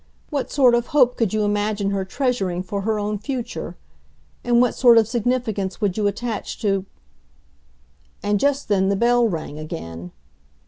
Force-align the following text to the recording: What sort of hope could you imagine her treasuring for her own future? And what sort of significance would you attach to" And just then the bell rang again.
What 0.31 0.49
sort 0.49 0.73
of 0.73 0.87
hope 0.87 1.15
could 1.15 1.31
you 1.31 1.43
imagine 1.43 1.91
her 1.91 2.03
treasuring 2.03 2.63
for 2.63 2.81
her 2.81 2.97
own 2.97 3.19
future? 3.19 3.77
And 4.43 4.59
what 4.59 4.73
sort 4.73 4.97
of 4.97 5.07
significance 5.07 5.79
would 5.79 5.95
you 5.95 6.07
attach 6.07 6.59
to" 6.61 6.87
And 8.23 8.39
just 8.39 8.67
then 8.67 8.89
the 8.89 8.95
bell 8.95 9.27
rang 9.27 9.59
again. 9.59 10.11